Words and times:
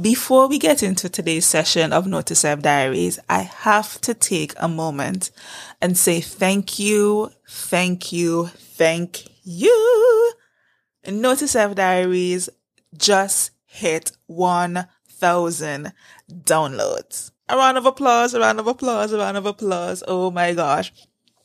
Before 0.00 0.46
we 0.46 0.60
get 0.60 0.84
into 0.84 1.08
today's 1.08 1.44
session 1.44 1.92
of 1.92 2.06
Note 2.06 2.26
to 2.26 2.36
Self 2.36 2.60
Diaries, 2.62 3.18
I 3.28 3.40
have 3.40 4.00
to 4.02 4.14
take 4.14 4.54
a 4.56 4.68
moment 4.68 5.32
and 5.82 5.98
say 5.98 6.20
thank 6.20 6.78
you, 6.78 7.32
thank 7.48 8.12
you, 8.12 8.46
thank 8.46 9.24
you. 9.42 10.32
Note 11.04 11.38
to 11.38 11.48
Self 11.48 11.74
Diaries 11.74 12.48
just 12.96 13.50
hit 13.64 14.12
1,000 14.26 15.92
downloads. 16.32 17.32
A 17.48 17.56
round 17.56 17.76
of 17.76 17.84
applause, 17.84 18.34
a 18.34 18.38
round 18.38 18.60
of 18.60 18.68
applause, 18.68 19.10
a 19.10 19.18
round 19.18 19.36
of 19.36 19.46
applause. 19.46 20.04
Oh 20.06 20.30
my 20.30 20.54
gosh. 20.54 20.92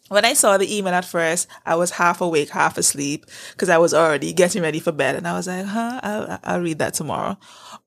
When 0.09 0.25
I 0.25 0.33
saw 0.33 0.57
the 0.57 0.77
email 0.77 0.93
at 0.93 1.05
first, 1.05 1.47
I 1.65 1.75
was 1.75 1.91
half 1.91 2.20
awake, 2.20 2.49
half 2.49 2.77
asleep 2.77 3.25
because 3.52 3.70
I 3.70 3.77
was 3.77 3.93
already 3.93 4.33
getting 4.33 4.61
ready 4.61 4.79
for 4.79 4.91
bed. 4.91 5.15
And 5.15 5.27
I 5.27 5.33
was 5.33 5.47
like, 5.47 5.65
huh, 5.65 5.99
I'll, 6.03 6.39
I'll 6.43 6.61
read 6.61 6.79
that 6.79 6.93
tomorrow. 6.93 7.38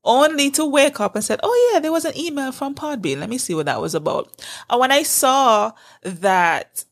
Only 0.03 0.51
to 0.52 0.65
wake 0.65 0.98
up 0.98 1.15
and 1.15 1.25
said, 1.25 1.41
oh 1.43 1.71
yeah, 1.73 1.80
there 1.80 1.93
was 1.93 2.07
an 2.07 2.16
email 2.16 2.52
from 2.52 2.75
Podbean. 2.75 3.19
Let 3.19 3.29
me 3.29 3.39
see 3.39 3.55
what 3.55 3.66
that 3.66 3.80
was 3.80 3.95
about. 3.95 4.30
And 4.70 4.80
when 4.80 4.92
I 4.92 5.02
saw 5.02 5.73
that 6.02 6.84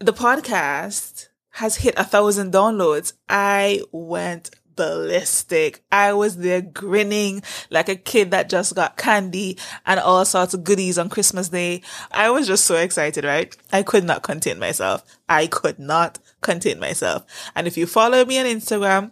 the 0.00 0.12
podcast 0.12 1.28
has 1.50 1.76
hit 1.76 1.94
a 1.96 2.04
thousand 2.04 2.52
downloads, 2.52 3.12
I 3.28 3.82
went 3.92 4.50
ballistic. 4.78 5.82
I 5.90 6.12
was 6.12 6.36
there 6.36 6.62
grinning 6.62 7.42
like 7.68 7.88
a 7.88 7.96
kid 7.96 8.30
that 8.30 8.48
just 8.48 8.76
got 8.76 8.96
candy 8.96 9.58
and 9.84 9.98
all 9.98 10.24
sorts 10.24 10.54
of 10.54 10.62
goodies 10.62 10.98
on 10.98 11.08
Christmas 11.08 11.48
Day. 11.48 11.82
I 12.12 12.30
was 12.30 12.46
just 12.46 12.64
so 12.64 12.76
excited, 12.76 13.24
right? 13.24 13.54
I 13.72 13.82
could 13.82 14.04
not 14.04 14.22
contain 14.22 14.60
myself. 14.60 15.02
I 15.28 15.48
could 15.48 15.80
not 15.80 16.20
contain 16.42 16.78
myself. 16.78 17.24
And 17.56 17.66
if 17.66 17.76
you 17.76 17.86
follow 17.86 18.24
me 18.24 18.38
on 18.38 18.46
Instagram, 18.46 19.10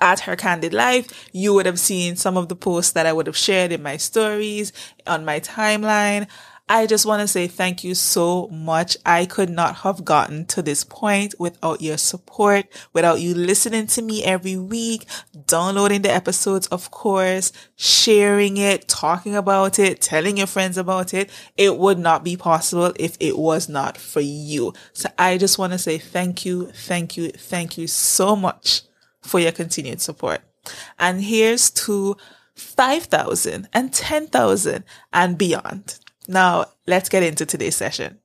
at 0.00 0.20
her 0.20 0.34
candid 0.34 0.74
life, 0.74 1.28
you 1.32 1.54
would 1.54 1.66
have 1.66 1.78
seen 1.78 2.16
some 2.16 2.36
of 2.36 2.48
the 2.48 2.56
posts 2.56 2.92
that 2.92 3.06
I 3.06 3.12
would 3.12 3.26
have 3.26 3.36
shared 3.36 3.70
in 3.70 3.82
my 3.82 3.98
stories, 3.98 4.72
on 5.06 5.24
my 5.24 5.38
timeline. 5.40 6.26
I 6.68 6.86
just 6.86 7.06
want 7.06 7.20
to 7.20 7.28
say 7.28 7.46
thank 7.46 7.84
you 7.84 7.94
so 7.94 8.48
much. 8.48 8.96
I 9.06 9.24
could 9.26 9.50
not 9.50 9.76
have 9.76 10.04
gotten 10.04 10.46
to 10.46 10.62
this 10.62 10.82
point 10.82 11.36
without 11.38 11.80
your 11.80 11.96
support, 11.96 12.66
without 12.92 13.20
you 13.20 13.36
listening 13.36 13.86
to 13.88 14.02
me 14.02 14.24
every 14.24 14.56
week, 14.56 15.06
downloading 15.46 16.02
the 16.02 16.12
episodes, 16.12 16.66
of 16.68 16.90
course, 16.90 17.52
sharing 17.76 18.56
it, 18.56 18.88
talking 18.88 19.36
about 19.36 19.78
it, 19.78 20.00
telling 20.00 20.38
your 20.38 20.48
friends 20.48 20.76
about 20.76 21.14
it. 21.14 21.30
It 21.56 21.78
would 21.78 22.00
not 22.00 22.24
be 22.24 22.36
possible 22.36 22.92
if 22.98 23.16
it 23.20 23.38
was 23.38 23.68
not 23.68 23.96
for 23.96 24.20
you. 24.20 24.74
So 24.92 25.08
I 25.16 25.38
just 25.38 25.58
want 25.58 25.72
to 25.72 25.78
say 25.78 25.98
thank 25.98 26.44
you, 26.44 26.66
thank 26.72 27.16
you, 27.16 27.30
thank 27.30 27.78
you 27.78 27.86
so 27.86 28.34
much 28.34 28.82
for 29.22 29.38
your 29.38 29.52
continued 29.52 30.00
support. 30.00 30.40
And 30.98 31.22
here's 31.22 31.70
to 31.70 32.16
5,000 32.56 33.68
and 33.72 33.92
10,000 33.92 34.82
and 35.12 35.38
beyond. 35.38 36.00
Now, 36.28 36.66
let's 36.86 37.08
get 37.08 37.22
into 37.22 37.46
today's 37.46 37.76
session. 37.76 38.18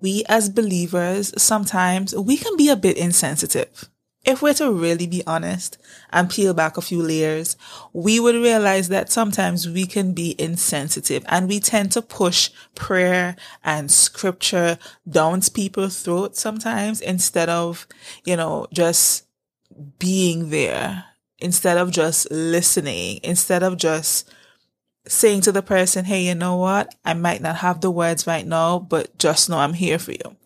We 0.00 0.24
as 0.28 0.48
believers, 0.48 1.32
sometimes 1.40 2.12
we 2.12 2.36
can 2.36 2.56
be 2.56 2.68
a 2.68 2.74
bit 2.74 2.96
insensitive. 2.96 3.88
If 4.32 4.40
we're 4.40 4.54
to 4.54 4.72
really 4.72 5.06
be 5.06 5.22
honest 5.26 5.76
and 6.10 6.30
peel 6.30 6.54
back 6.54 6.78
a 6.78 6.80
few 6.80 7.02
layers, 7.02 7.54
we 7.92 8.18
would 8.18 8.34
realize 8.34 8.88
that 8.88 9.12
sometimes 9.12 9.68
we 9.68 9.84
can 9.84 10.14
be 10.14 10.34
insensitive 10.38 11.22
and 11.28 11.50
we 11.50 11.60
tend 11.60 11.92
to 11.92 12.00
push 12.00 12.48
prayer 12.74 13.36
and 13.62 13.90
scripture 13.90 14.78
down 15.06 15.42
people's 15.52 16.02
throats 16.02 16.40
sometimes 16.40 17.02
instead 17.02 17.50
of, 17.50 17.86
you 18.24 18.34
know, 18.34 18.68
just 18.72 19.26
being 19.98 20.48
there, 20.48 21.04
instead 21.38 21.76
of 21.76 21.90
just 21.90 22.30
listening, 22.30 23.20
instead 23.22 23.62
of 23.62 23.76
just 23.76 24.32
saying 25.06 25.42
to 25.42 25.52
the 25.52 25.62
person, 25.62 26.06
Hey, 26.06 26.22
you 26.22 26.34
know 26.34 26.56
what? 26.56 26.94
I 27.04 27.12
might 27.12 27.42
not 27.42 27.56
have 27.56 27.82
the 27.82 27.90
words 27.90 28.26
right 28.26 28.46
now, 28.46 28.78
but 28.78 29.18
just 29.18 29.50
know 29.50 29.58
I'm 29.58 29.74
here 29.74 29.98
for 29.98 30.12
you 30.12 30.36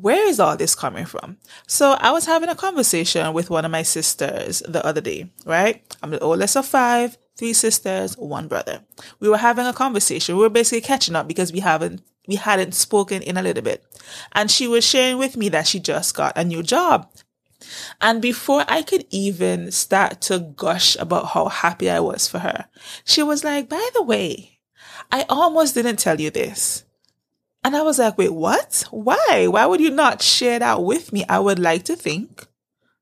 where 0.00 0.26
is 0.26 0.40
all 0.40 0.56
this 0.56 0.74
coming 0.74 1.04
from? 1.04 1.36
So 1.66 1.92
I 1.92 2.12
was 2.12 2.24
having 2.24 2.48
a 2.48 2.54
conversation 2.54 3.32
with 3.34 3.50
one 3.50 3.64
of 3.64 3.70
my 3.70 3.82
sisters 3.82 4.62
the 4.66 4.84
other 4.84 5.00
day, 5.00 5.30
right? 5.44 5.82
I'm 6.02 6.10
the 6.10 6.20
oldest 6.20 6.56
of 6.56 6.66
five, 6.66 7.18
three 7.36 7.52
sisters, 7.52 8.16
one 8.16 8.48
brother. 8.48 8.82
We 9.20 9.28
were 9.28 9.36
having 9.36 9.66
a 9.66 9.72
conversation. 9.72 10.36
We 10.36 10.42
were 10.42 10.48
basically 10.48 10.80
catching 10.80 11.14
up 11.14 11.28
because 11.28 11.52
we 11.52 11.60
haven't, 11.60 12.02
we 12.26 12.36
hadn't 12.36 12.74
spoken 12.74 13.20
in 13.22 13.36
a 13.36 13.42
little 13.42 13.62
bit. 13.62 13.84
And 14.32 14.50
she 14.50 14.66
was 14.66 14.84
sharing 14.84 15.18
with 15.18 15.36
me 15.36 15.50
that 15.50 15.66
she 15.66 15.78
just 15.78 16.14
got 16.14 16.38
a 16.38 16.44
new 16.44 16.62
job. 16.62 17.10
And 18.00 18.22
before 18.22 18.64
I 18.68 18.82
could 18.82 19.04
even 19.10 19.70
start 19.70 20.20
to 20.22 20.38
gush 20.38 20.96
about 20.98 21.26
how 21.28 21.48
happy 21.48 21.90
I 21.90 22.00
was 22.00 22.26
for 22.26 22.38
her, 22.38 22.66
she 23.04 23.22
was 23.22 23.44
like, 23.44 23.68
by 23.68 23.88
the 23.94 24.02
way, 24.02 24.58
I 25.10 25.26
almost 25.28 25.74
didn't 25.74 25.98
tell 25.98 26.20
you 26.20 26.30
this. 26.30 26.84
And 27.64 27.76
I 27.76 27.82
was 27.82 27.98
like, 27.98 28.18
wait, 28.18 28.34
what? 28.34 28.84
Why? 28.90 29.46
Why 29.48 29.66
would 29.66 29.80
you 29.80 29.90
not 29.90 30.20
share 30.22 30.58
that 30.58 30.82
with 30.82 31.12
me? 31.12 31.24
I 31.28 31.38
would 31.38 31.58
like 31.58 31.84
to 31.84 31.96
think 31.96 32.46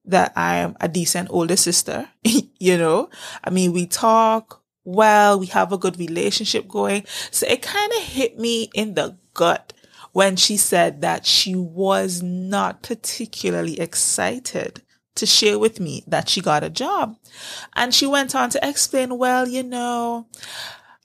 that 0.04 0.32
I 0.36 0.56
am 0.56 0.76
a 0.80 0.88
decent 0.88 1.28
older 1.30 1.56
sister. 1.56 2.08
you 2.24 2.76
know, 2.76 3.08
I 3.42 3.50
mean, 3.50 3.72
we 3.72 3.86
talk 3.86 4.60
well, 4.84 5.38
we 5.38 5.46
have 5.46 5.72
a 5.72 5.78
good 5.78 5.98
relationship 5.98 6.68
going. 6.68 7.04
So 7.30 7.46
it 7.46 7.62
kind 7.62 7.92
of 7.92 8.02
hit 8.02 8.38
me 8.38 8.70
in 8.74 8.94
the 8.94 9.16
gut 9.34 9.72
when 10.12 10.36
she 10.36 10.56
said 10.56 11.00
that 11.02 11.26
she 11.26 11.54
was 11.54 12.22
not 12.22 12.82
particularly 12.82 13.78
excited 13.78 14.82
to 15.14 15.26
share 15.26 15.58
with 15.58 15.80
me 15.80 16.02
that 16.06 16.28
she 16.28 16.40
got 16.40 16.64
a 16.64 16.70
job. 16.70 17.16
And 17.76 17.94
she 17.94 18.06
went 18.06 18.34
on 18.34 18.50
to 18.50 18.68
explain, 18.68 19.18
well, 19.18 19.46
you 19.46 19.62
know, 19.62 20.26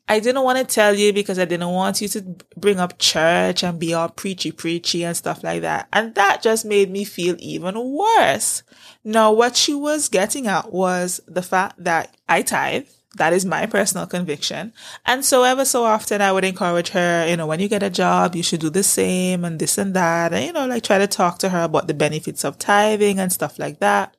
I 0.07 0.19
didn't 0.19 0.43
want 0.43 0.59
to 0.59 0.65
tell 0.65 0.93
you 0.93 1.11
because 1.13 1.39
I 1.39 1.45
didn't 1.45 1.69
want 1.69 1.99
you 1.99 2.07
to 2.09 2.35
bring 2.55 2.79
up 2.79 2.99
church 2.99 3.63
and 3.63 3.79
be 3.79 3.93
all 3.93 4.09
preachy 4.09 4.51
preachy 4.51 5.03
and 5.03 5.17
stuff 5.17 5.43
like 5.43 5.61
that. 5.61 5.87
And 5.91 6.13
that 6.13 6.43
just 6.43 6.63
made 6.63 6.91
me 6.91 7.05
feel 7.05 7.35
even 7.39 7.75
worse. 7.79 8.61
Now, 9.05 9.31
what 9.31 9.55
she 9.55 9.73
was 9.73 10.09
getting 10.09 10.47
at 10.47 10.73
was 10.73 11.21
the 11.27 11.43
fact 11.43 11.83
that 11.83 12.17
I 12.27 12.41
tithe 12.41 12.87
that 13.15 13.33
is 13.33 13.45
my 13.45 13.65
personal 13.65 14.05
conviction. 14.05 14.73
And 15.05 15.23
so 15.23 15.43
ever 15.43 15.65
so 15.65 15.83
often 15.83 16.21
I 16.21 16.31
would 16.31 16.43
encourage 16.43 16.89
her, 16.89 17.25
you 17.27 17.37
know, 17.37 17.47
when 17.47 17.59
you 17.59 17.69
get 17.69 17.83
a 17.83 17.89
job, 17.89 18.35
you 18.35 18.43
should 18.43 18.59
do 18.59 18.69
the 18.69 18.83
same 18.83 19.45
and 19.45 19.57
this 19.57 19.77
and 19.77 19.93
that. 19.93 20.33
And, 20.33 20.45
you 20.45 20.53
know, 20.53 20.67
like 20.67 20.83
try 20.83 20.97
to 20.97 21.07
talk 21.07 21.39
to 21.39 21.49
her 21.49 21.63
about 21.63 21.87
the 21.87 21.93
benefits 21.93 22.43
of 22.43 22.59
tithing 22.59 23.19
and 23.19 23.31
stuff 23.31 23.57
like 23.57 23.79
that. 23.79 24.15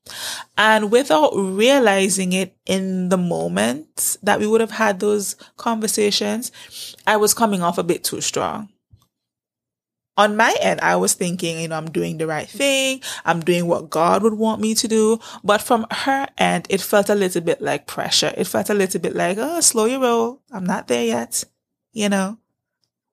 And 0.56 0.90
without 0.90 1.32
realizing 1.34 2.32
it 2.32 2.56
in 2.64 3.10
the 3.10 3.18
moment 3.18 4.16
that 4.22 4.40
we 4.40 4.46
would 4.46 4.62
have 4.62 4.72
had 4.72 5.00
those 5.00 5.34
conversations, 5.56 6.50
I 7.06 7.16
was 7.18 7.34
coming 7.34 7.62
off 7.62 7.78
a 7.78 7.84
bit 7.84 8.02
too 8.02 8.20
strong 8.22 8.70
on 10.16 10.36
my 10.36 10.56
end, 10.60 10.80
I 10.80 10.96
was 10.96 11.14
thinking, 11.14 11.60
you 11.60 11.68
know, 11.68 11.76
I'm 11.76 11.90
doing 11.90 12.18
the 12.18 12.26
right 12.26 12.48
thing. 12.48 13.02
I'm 13.24 13.40
doing 13.40 13.66
what 13.66 13.90
God 13.90 14.22
would 14.22 14.34
want 14.34 14.60
me 14.60 14.74
to 14.74 14.88
do. 14.88 15.18
But 15.44 15.60
from 15.60 15.86
her 15.90 16.26
end, 16.38 16.66
it 16.70 16.80
felt 16.80 17.10
a 17.10 17.14
little 17.14 17.42
bit 17.42 17.60
like 17.60 17.86
pressure. 17.86 18.32
It 18.36 18.46
felt 18.46 18.70
a 18.70 18.74
little 18.74 19.00
bit 19.00 19.14
like, 19.14 19.36
oh, 19.38 19.60
slow 19.60 19.84
your 19.84 20.00
roll. 20.00 20.42
I'm 20.50 20.64
not 20.64 20.88
there 20.88 21.04
yet. 21.04 21.44
You 21.92 22.08
know, 22.08 22.38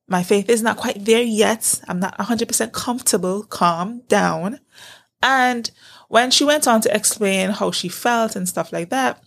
my 0.07 0.23
faith 0.23 0.49
is 0.49 0.61
not 0.61 0.77
quite 0.77 1.05
there 1.05 1.21
yet. 1.21 1.81
I'm 1.87 1.99
not 1.99 2.17
100% 2.17 2.71
comfortable. 2.71 3.43
Calm 3.43 4.01
down. 4.07 4.59
And 5.21 5.69
when 6.09 6.31
she 6.31 6.43
went 6.43 6.67
on 6.67 6.81
to 6.81 6.95
explain 6.95 7.49
how 7.49 7.71
she 7.71 7.89
felt 7.89 8.35
and 8.35 8.47
stuff 8.47 8.71
like 8.73 8.89
that, 8.89 9.23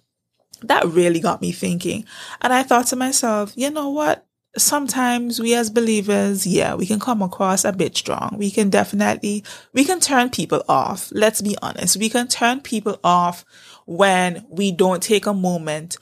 that 0.62 0.86
really 0.86 1.20
got 1.20 1.40
me 1.42 1.52
thinking. 1.52 2.04
And 2.40 2.52
I 2.52 2.62
thought 2.62 2.86
to 2.88 2.96
myself, 2.96 3.52
you 3.56 3.70
know 3.70 3.90
what? 3.90 4.25
Sometimes 4.56 5.40
we 5.40 5.54
as 5.54 5.70
believers, 5.70 6.46
yeah, 6.46 6.74
we 6.74 6.86
can 6.86 7.00
come 7.00 7.22
across 7.22 7.64
a 7.64 7.72
bit 7.72 7.96
strong. 7.96 8.36
We 8.38 8.50
can 8.50 8.70
definitely, 8.70 9.44
we 9.72 9.84
can 9.84 10.00
turn 10.00 10.30
people 10.30 10.62
off. 10.68 11.10
Let's 11.12 11.42
be 11.42 11.56
honest. 11.62 11.96
We 11.96 12.08
can 12.08 12.28
turn 12.28 12.60
people 12.60 12.98
off 13.04 13.44
when 13.86 14.46
we 14.48 14.72
don't 14.72 15.02
take 15.02 15.26
a 15.26 15.34
moment 15.34 15.96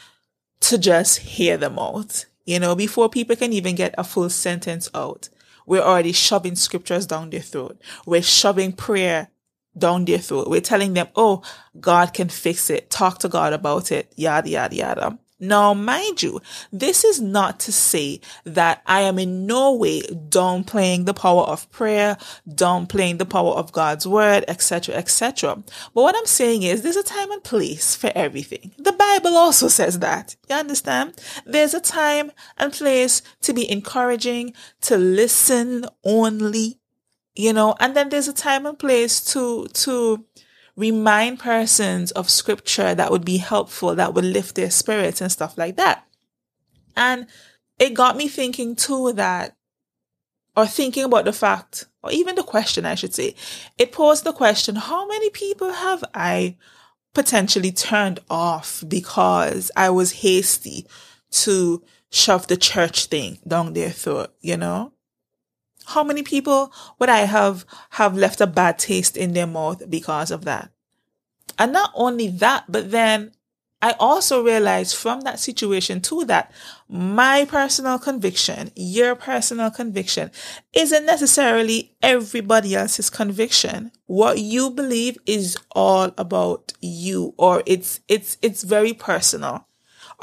to 0.60 0.78
just 0.78 1.18
hear 1.18 1.56
them 1.56 1.78
out. 1.78 2.26
You 2.46 2.58
know, 2.58 2.74
before 2.74 3.08
people 3.08 3.36
can 3.36 3.52
even 3.52 3.74
get 3.74 3.94
a 3.96 4.04
full 4.04 4.30
sentence 4.30 4.88
out, 4.94 5.28
we're 5.66 5.82
already 5.82 6.12
shoving 6.12 6.56
scriptures 6.56 7.06
down 7.06 7.30
their 7.30 7.40
throat. 7.40 7.80
We're 8.06 8.22
shoving 8.22 8.72
prayer 8.72 9.28
down 9.76 10.04
their 10.04 10.18
throat. 10.18 10.48
We're 10.48 10.60
telling 10.60 10.94
them, 10.94 11.08
oh, 11.16 11.42
God 11.80 12.12
can 12.12 12.28
fix 12.28 12.70
it. 12.70 12.90
Talk 12.90 13.18
to 13.20 13.28
God 13.28 13.52
about 13.52 13.90
it. 13.90 14.12
Yada, 14.16 14.48
yada, 14.48 14.76
yada. 14.76 15.18
Now, 15.48 15.74
mind 15.74 16.22
you, 16.22 16.40
this 16.72 17.04
is 17.04 17.20
not 17.20 17.60
to 17.60 17.72
say 17.72 18.20
that 18.44 18.82
I 18.86 19.02
am 19.02 19.18
in 19.18 19.46
no 19.46 19.74
way 19.74 20.00
downplaying 20.00 21.04
the 21.04 21.14
power 21.14 21.42
of 21.42 21.70
prayer, 21.70 22.16
downplaying 22.48 23.18
the 23.18 23.26
power 23.26 23.52
of 23.52 23.72
God's 23.72 24.06
word, 24.06 24.44
etc., 24.48 24.94
etc. 24.94 25.56
But 25.94 26.02
what 26.02 26.16
I'm 26.16 26.26
saying 26.26 26.62
is 26.62 26.82
there's 26.82 26.96
a 26.96 27.02
time 27.02 27.30
and 27.30 27.44
place 27.44 27.94
for 27.94 28.10
everything. 28.14 28.72
The 28.78 28.92
Bible 28.92 29.36
also 29.36 29.68
says 29.68 29.98
that. 29.98 30.34
You 30.48 30.56
understand? 30.56 31.14
There's 31.44 31.74
a 31.74 31.80
time 31.80 32.32
and 32.56 32.72
place 32.72 33.20
to 33.42 33.52
be 33.52 33.70
encouraging, 33.70 34.54
to 34.82 34.96
listen 34.96 35.84
only, 36.04 36.78
you 37.34 37.52
know, 37.52 37.74
and 37.80 37.94
then 37.94 38.08
there's 38.08 38.28
a 38.28 38.32
time 38.32 38.64
and 38.64 38.78
place 38.78 39.20
to, 39.32 39.66
to, 39.74 40.24
remind 40.76 41.38
persons 41.38 42.10
of 42.12 42.30
scripture 42.30 42.94
that 42.94 43.10
would 43.10 43.24
be 43.24 43.36
helpful, 43.36 43.94
that 43.94 44.14
would 44.14 44.24
lift 44.24 44.54
their 44.56 44.70
spirits 44.70 45.20
and 45.20 45.30
stuff 45.30 45.56
like 45.56 45.76
that. 45.76 46.06
And 46.96 47.26
it 47.78 47.94
got 47.94 48.16
me 48.16 48.28
thinking 48.28 48.76
too 48.76 49.12
that, 49.14 49.56
or 50.56 50.66
thinking 50.66 51.04
about 51.04 51.24
the 51.24 51.32
fact, 51.32 51.86
or 52.02 52.12
even 52.12 52.34
the 52.34 52.42
question, 52.42 52.86
I 52.86 52.94
should 52.94 53.14
say, 53.14 53.34
it 53.78 53.92
posed 53.92 54.24
the 54.24 54.32
question, 54.32 54.76
how 54.76 55.06
many 55.06 55.30
people 55.30 55.72
have 55.72 56.04
I 56.14 56.56
potentially 57.12 57.72
turned 57.72 58.20
off 58.28 58.82
because 58.86 59.70
I 59.76 59.90
was 59.90 60.12
hasty 60.12 60.86
to 61.30 61.82
shove 62.10 62.46
the 62.46 62.56
church 62.56 63.06
thing 63.06 63.38
down 63.46 63.72
their 63.72 63.90
throat, 63.90 64.34
you 64.40 64.56
know? 64.56 64.93
How 65.86 66.04
many 66.04 66.22
people 66.22 66.72
would 66.98 67.08
I 67.08 67.20
have, 67.20 67.64
have 67.90 68.16
left 68.16 68.40
a 68.40 68.46
bad 68.46 68.78
taste 68.78 69.16
in 69.16 69.32
their 69.32 69.46
mouth 69.46 69.88
because 69.88 70.30
of 70.30 70.44
that? 70.44 70.70
And 71.58 71.72
not 71.72 71.90
only 71.94 72.28
that, 72.28 72.64
but 72.68 72.90
then 72.90 73.32
I 73.84 73.94
also 74.00 74.42
realized 74.42 74.96
from 74.96 75.20
that 75.22 75.38
situation 75.38 76.00
too 76.00 76.24
that 76.24 76.50
my 76.88 77.44
personal 77.44 77.98
conviction, 77.98 78.70
your 78.74 79.14
personal 79.14 79.70
conviction 79.70 80.30
isn't 80.72 81.04
necessarily 81.04 81.94
everybody 82.02 82.74
else's 82.74 83.10
conviction. 83.10 83.92
What 84.06 84.38
you 84.38 84.70
believe 84.70 85.18
is 85.26 85.58
all 85.72 86.14
about 86.16 86.72
you 86.80 87.34
or 87.36 87.62
it's, 87.66 88.00
it's, 88.08 88.38
it's 88.40 88.62
very 88.62 88.94
personal. 88.94 89.66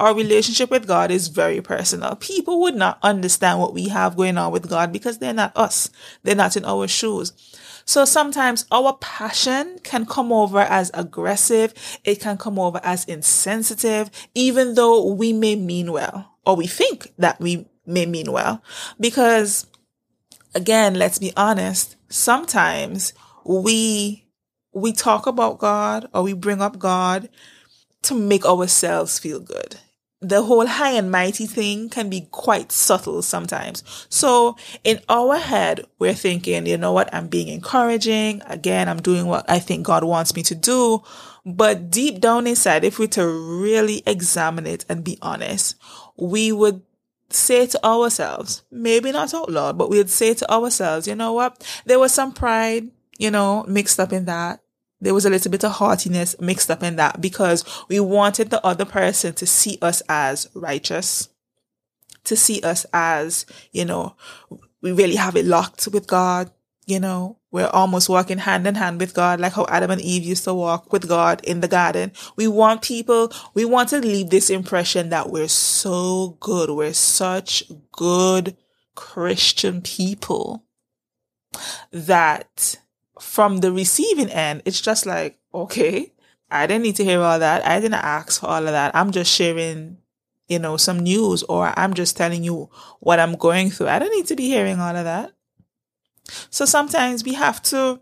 Our 0.01 0.15
relationship 0.15 0.71
with 0.71 0.87
God 0.87 1.11
is 1.11 1.27
very 1.27 1.61
personal. 1.61 2.15
People 2.15 2.59
would 2.61 2.73
not 2.73 2.97
understand 3.03 3.59
what 3.59 3.75
we 3.75 3.89
have 3.89 4.17
going 4.17 4.35
on 4.35 4.51
with 4.51 4.67
God 4.67 4.91
because 4.91 5.19
they're 5.19 5.31
not 5.31 5.55
us. 5.55 5.91
They're 6.23 6.33
not 6.33 6.57
in 6.57 6.65
our 6.65 6.87
shoes. 6.87 7.33
So 7.85 8.03
sometimes 8.05 8.65
our 8.71 8.97
passion 8.97 9.77
can 9.83 10.07
come 10.07 10.33
over 10.33 10.61
as 10.61 10.89
aggressive. 10.95 11.75
It 12.03 12.19
can 12.19 12.39
come 12.39 12.57
over 12.57 12.81
as 12.83 13.05
insensitive, 13.05 14.09
even 14.33 14.73
though 14.73 15.05
we 15.05 15.33
may 15.33 15.53
mean 15.53 15.91
well 15.91 16.31
or 16.47 16.55
we 16.55 16.65
think 16.65 17.13
that 17.19 17.39
we 17.39 17.67
may 17.85 18.07
mean 18.07 18.31
well. 18.31 18.63
Because 18.99 19.67
again, 20.55 20.95
let's 20.95 21.19
be 21.19 21.31
honest. 21.37 21.95
Sometimes 22.09 23.13
we, 23.45 24.25
we 24.73 24.93
talk 24.93 25.27
about 25.27 25.59
God 25.59 26.09
or 26.11 26.23
we 26.23 26.33
bring 26.33 26.59
up 26.59 26.79
God 26.79 27.29
to 28.01 28.15
make 28.15 28.47
ourselves 28.47 29.19
feel 29.19 29.39
good 29.39 29.77
the 30.21 30.43
whole 30.43 30.67
high 30.67 30.91
and 30.91 31.09
mighty 31.09 31.47
thing 31.47 31.89
can 31.89 32.09
be 32.09 32.27
quite 32.31 32.71
subtle 32.71 33.23
sometimes. 33.23 33.83
So 34.07 34.55
in 34.83 35.01
our 35.09 35.37
head, 35.37 35.83
we're 35.97 36.13
thinking, 36.13 36.67
you 36.67 36.77
know 36.77 36.91
what? 36.91 37.13
I'm 37.13 37.27
being 37.27 37.47
encouraging. 37.47 38.43
Again, 38.45 38.87
I'm 38.87 39.01
doing 39.01 39.25
what 39.25 39.49
I 39.49 39.57
think 39.57 39.85
God 39.85 40.03
wants 40.03 40.35
me 40.35 40.43
to 40.43 40.55
do. 40.55 41.01
But 41.43 41.89
deep 41.89 42.21
down 42.21 42.45
inside, 42.45 42.83
if 42.83 42.99
we 42.99 43.07
to 43.09 43.27
really 43.27 44.03
examine 44.05 44.67
it 44.67 44.85
and 44.87 45.03
be 45.03 45.17
honest, 45.23 45.75
we 46.15 46.51
would 46.51 46.83
say 47.31 47.65
to 47.65 47.83
ourselves, 47.83 48.61
maybe 48.69 49.11
not 49.11 49.33
out 49.33 49.49
loud, 49.49 49.75
but 49.77 49.89
we'd 49.89 50.09
say 50.09 50.35
to 50.35 50.51
ourselves, 50.51 51.07
you 51.07 51.15
know 51.15 51.33
what? 51.33 51.81
There 51.85 51.97
was 51.97 52.13
some 52.13 52.31
pride, 52.31 52.91
you 53.17 53.31
know, 53.31 53.63
mixed 53.67 53.99
up 53.99 54.13
in 54.13 54.25
that 54.25 54.59
there 55.01 55.13
was 55.13 55.25
a 55.25 55.29
little 55.29 55.51
bit 55.51 55.65
of 55.65 55.73
haughtiness 55.73 56.39
mixed 56.39 56.69
up 56.69 56.83
in 56.83 56.95
that 56.95 57.19
because 57.19 57.65
we 57.89 57.99
wanted 57.99 58.49
the 58.49 58.65
other 58.65 58.85
person 58.85 59.33
to 59.33 59.45
see 59.45 59.77
us 59.81 60.01
as 60.07 60.47
righteous, 60.53 61.29
to 62.23 62.35
see 62.35 62.61
us 62.61 62.85
as, 62.93 63.45
you 63.71 63.83
know, 63.83 64.15
we 64.81 64.91
really 64.91 65.15
have 65.15 65.35
it 65.35 65.45
locked 65.45 65.87
with 65.87 66.07
God, 66.07 66.51
you 66.85 66.99
know, 66.99 67.37
we're 67.51 67.67
almost 67.67 68.09
walking 68.09 68.39
hand 68.39 68.65
in 68.65 68.75
hand 68.75 68.99
with 68.99 69.13
God, 69.13 69.39
like 69.39 69.53
how 69.53 69.65
Adam 69.69 69.91
and 69.91 70.01
Eve 70.01 70.23
used 70.23 70.45
to 70.45 70.53
walk 70.53 70.93
with 70.93 71.07
God 71.07 71.43
in 71.43 71.61
the 71.61 71.67
garden. 71.67 72.11
We 72.35 72.47
want 72.47 72.81
people, 72.81 73.31
we 73.53 73.65
want 73.65 73.89
to 73.89 73.99
leave 73.99 74.29
this 74.29 74.49
impression 74.49 75.09
that 75.09 75.29
we're 75.29 75.47
so 75.47 76.37
good. 76.39 76.69
We're 76.69 76.93
such 76.93 77.63
good 77.91 78.55
Christian 78.95 79.81
people 79.81 80.65
that 81.91 82.79
from 83.21 83.57
the 83.57 83.71
receiving 83.71 84.29
end, 84.29 84.63
it's 84.65 84.81
just 84.81 85.05
like, 85.05 85.37
okay, 85.53 86.11
I 86.49 86.67
didn't 86.67 86.83
need 86.83 86.95
to 86.97 87.05
hear 87.05 87.21
all 87.21 87.39
that. 87.39 87.65
I 87.65 87.79
didn't 87.79 87.93
ask 87.95 88.41
for 88.41 88.47
all 88.47 88.65
of 88.65 88.71
that. 88.71 88.95
I'm 88.95 89.11
just 89.11 89.31
sharing, 89.31 89.97
you 90.47 90.59
know, 90.59 90.75
some 90.75 90.99
news 90.99 91.43
or 91.43 91.71
I'm 91.77 91.93
just 91.93 92.17
telling 92.17 92.43
you 92.43 92.69
what 92.99 93.19
I'm 93.19 93.35
going 93.35 93.69
through. 93.69 93.87
I 93.87 93.99
don't 93.99 94.13
need 94.13 94.25
to 94.27 94.35
be 94.35 94.47
hearing 94.47 94.79
all 94.79 94.95
of 94.95 95.05
that. 95.05 95.31
So 96.49 96.65
sometimes 96.65 97.23
we 97.23 97.35
have 97.35 97.61
to 97.63 98.01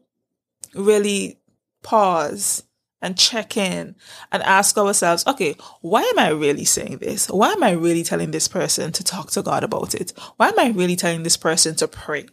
really 0.74 1.40
pause 1.84 2.64
and 3.02 3.18
check 3.18 3.56
in 3.58 3.96
and 4.32 4.44
ask 4.44 4.78
ourselves, 4.78 5.26
okay, 5.28 5.56
why 5.82 6.02
am 6.02 6.20
I 6.20 6.30
really 6.30 6.66
saying 6.66 6.98
this? 6.98 7.30
Why 7.30 7.52
am 7.52 7.64
I 7.64 7.72
really 7.72 8.04
telling 8.04 8.32
this 8.32 8.48
person 8.48 8.92
to 8.94 9.04
talk 9.04 9.32
to 9.32 9.42
God 9.42 9.64
about 9.64 9.96
it? 9.96 10.14
Why 10.38 10.50
am 10.50 10.60
I 10.60 10.70
really 10.70 10.96
telling 10.96 11.24
this 11.24 11.38
person 11.38 11.76
to 11.76 11.88
pray? 11.88 12.26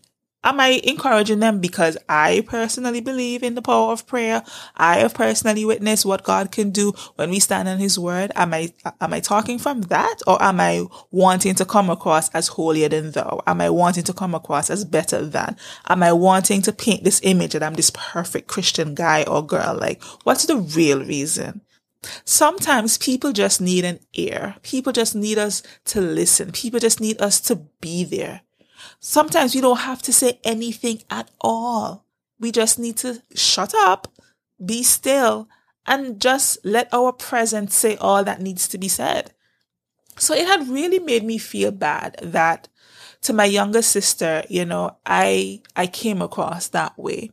Am 0.46 0.60
I 0.60 0.81
encouraging 0.84 1.40
them 1.40 1.58
because 1.58 1.98
I 2.08 2.44
personally 2.46 3.00
believe 3.00 3.43
in 3.43 3.56
the 3.56 3.62
power 3.62 3.90
of 3.90 4.06
prayer? 4.06 4.44
I 4.76 4.98
have 4.98 5.12
personally 5.12 5.64
witnessed 5.64 6.06
what 6.06 6.22
God 6.22 6.52
can 6.52 6.70
do 6.70 6.93
when 7.16 7.31
we 7.31 7.40
stand 7.40 7.66
on 7.66 7.78
his 7.78 7.98
word. 7.98 8.31
Am 8.37 8.54
I, 8.54 8.72
am 9.00 9.12
I 9.12 9.19
talking 9.19 9.58
from 9.58 9.81
that 9.82 10.20
or 10.25 10.40
am 10.40 10.60
I 10.60 10.87
wanting 11.10 11.56
to 11.56 11.64
come 11.64 11.90
across 11.90 12.28
as 12.28 12.46
holier 12.46 12.88
than 12.88 13.10
thou? 13.10 13.43
Am 13.44 13.60
I 13.60 13.70
wanting 13.70 14.04
to 14.04 14.12
come 14.12 14.37
across 14.37 14.70
as 14.70 14.84
better 14.84 15.26
than? 15.26 15.56
Am 15.88 16.04
I 16.04 16.12
wanting 16.12 16.62
to 16.62 16.72
paint 16.72 17.02
this 17.02 17.20
image 17.25 17.54
that 17.54 17.64
I'm 17.64 17.75
this 17.75 17.90
perfect 17.92 18.46
Christian 18.46 18.94
guy 18.94 19.25
or 19.25 19.44
girl? 19.44 19.76
Like, 19.76 20.00
what's 20.22 20.46
the 20.46 20.58
real 20.58 21.00
reason? 21.00 21.62
Sometimes 22.25 22.99
people 22.99 23.32
just 23.32 23.60
need 23.60 23.84
an 23.84 23.99
ear. 24.14 24.54
People 24.62 24.92
just 24.92 25.16
need 25.16 25.38
us 25.38 25.64
to 25.87 26.00
listen. 26.00 26.52
People 26.52 26.78
just 26.78 27.00
need 27.00 27.20
us 27.20 27.40
to 27.40 27.56
be 27.81 28.04
there. 28.04 28.42
Sometimes 29.00 29.55
we 29.55 29.61
don't 29.61 29.81
have 29.81 30.02
to 30.02 30.12
say 30.12 30.40
anything 30.44 31.02
at 31.11 31.31
all. 31.40 32.05
We 32.38 32.52
just 32.52 32.78
need 32.78 32.96
to 32.99 33.23
shut 33.34 33.75
up, 33.75 34.08
be 34.64 34.83
still, 34.83 35.49
and 35.87 36.21
just 36.21 36.64
let 36.64 36.92
our 36.92 37.12
presence 37.12 37.75
say 37.75 37.97
all 37.97 38.25
that 38.25 38.40
needs 38.40 38.68
to 38.68 38.78
be 38.78 38.88
said. 38.88 39.33
So 40.18 40.35
it 40.35 40.47
had 40.47 40.68
really 40.68 40.99
made 40.99 41.25
me 41.25 41.38
feel 41.38 41.71
bad 41.71 42.16
that 42.23 42.68
to 43.23 43.33
my 43.33 43.45
younger 43.45 43.83
sister, 43.83 44.45
you 44.49 44.64
know, 44.64 44.97
I, 45.04 45.62
I 45.75 45.87
came 45.87 46.23
across 46.23 46.68
that 46.68 46.99
way. 46.99 47.30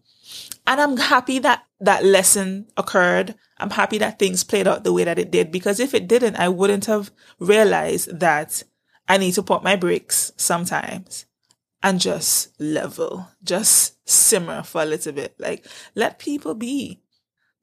And 0.65 0.79
I'm 0.79 0.97
happy 0.97 1.39
that 1.39 1.65
that 1.81 2.05
lesson 2.05 2.67
occurred. 2.77 3.35
I'm 3.57 3.69
happy 3.69 3.97
that 3.99 4.17
things 4.17 4.43
played 4.43 4.67
out 4.67 4.83
the 4.83 4.93
way 4.93 5.03
that 5.03 5.19
it 5.19 5.31
did 5.31 5.51
because 5.51 5.79
if 5.79 5.93
it 5.93 6.07
didn't, 6.07 6.37
I 6.37 6.49
wouldn't 6.49 6.85
have 6.85 7.11
realized 7.39 8.19
that 8.19 8.63
I 9.07 9.17
need 9.17 9.33
to 9.33 9.43
put 9.43 9.63
my 9.63 9.75
brakes 9.75 10.31
sometimes 10.37 11.25
and 11.83 11.99
just 11.99 12.59
level, 12.59 13.27
just 13.43 14.09
simmer 14.09 14.63
for 14.63 14.81
a 14.81 14.85
little 14.85 15.11
bit. 15.11 15.35
Like, 15.37 15.67
let 15.93 16.17
people 16.17 16.55
be. 16.55 17.01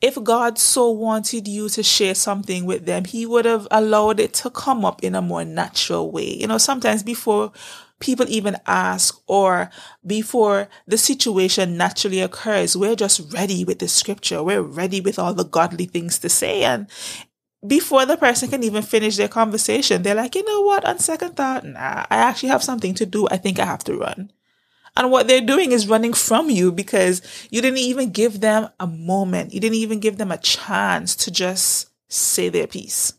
If 0.02 0.22
God 0.22 0.58
so 0.58 0.90
wanted 0.90 1.48
you 1.48 1.68
to 1.70 1.82
share 1.82 2.14
something 2.14 2.64
with 2.64 2.86
them, 2.86 3.04
He 3.04 3.26
would 3.26 3.46
have 3.46 3.66
allowed 3.70 4.20
it 4.20 4.34
to 4.34 4.50
come 4.50 4.84
up 4.84 5.02
in 5.02 5.14
a 5.14 5.22
more 5.22 5.44
natural 5.44 6.10
way. 6.10 6.34
You 6.34 6.46
know, 6.46 6.58
sometimes 6.58 7.02
before 7.02 7.52
people 7.98 8.26
even 8.28 8.56
ask 8.66 9.20
or 9.26 9.70
before 10.06 10.68
the 10.86 10.96
situation 10.96 11.76
naturally 11.76 12.20
occurs, 12.20 12.76
we're 12.76 12.96
just 12.96 13.32
ready 13.32 13.64
with 13.64 13.78
the 13.78 13.88
scripture. 13.88 14.42
We're 14.42 14.62
ready 14.62 15.00
with 15.02 15.18
all 15.18 15.34
the 15.34 15.44
godly 15.44 15.84
things 15.84 16.18
to 16.20 16.30
say. 16.30 16.62
And 16.62 16.86
before 17.66 18.06
the 18.06 18.16
person 18.16 18.48
can 18.48 18.62
even 18.62 18.82
finish 18.82 19.16
their 19.16 19.28
conversation, 19.28 20.02
they're 20.02 20.14
like, 20.14 20.34
you 20.34 20.44
know 20.44 20.62
what? 20.62 20.84
On 20.84 20.98
second 20.98 21.36
thought, 21.36 21.64
nah, 21.64 22.06
I 22.10 22.16
actually 22.16 22.48
have 22.48 22.62
something 22.62 22.94
to 22.94 23.06
do. 23.06 23.28
I 23.30 23.36
think 23.36 23.58
I 23.58 23.66
have 23.66 23.84
to 23.84 23.96
run. 23.96 24.32
And 24.96 25.10
what 25.10 25.28
they're 25.28 25.40
doing 25.40 25.72
is 25.72 25.88
running 25.88 26.12
from 26.12 26.50
you 26.50 26.72
because 26.72 27.22
you 27.50 27.62
didn't 27.62 27.78
even 27.78 28.10
give 28.10 28.40
them 28.40 28.68
a 28.80 28.86
moment. 28.86 29.52
You 29.52 29.60
didn't 29.60 29.76
even 29.76 30.00
give 30.00 30.16
them 30.16 30.32
a 30.32 30.38
chance 30.38 31.14
to 31.16 31.30
just 31.30 31.90
say 32.08 32.48
their 32.48 32.66
piece. 32.66 33.12